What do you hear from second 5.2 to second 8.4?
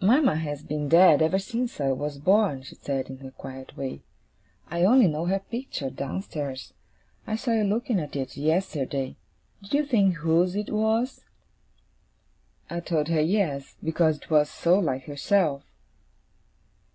her picture, downstairs. I saw you looking at it